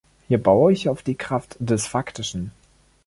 Hier 0.27 0.41
baue 0.41 0.71
ich 0.73 0.89
auf 0.89 1.03
die 1.03 1.13
Kraft 1.13 1.57
des 1.59 1.85
Faktischen. 1.85 2.51